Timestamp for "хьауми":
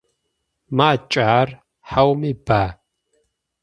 1.89-2.31